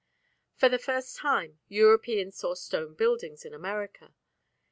[0.55, 4.15] For the first time Europeans saw stone buildings in America.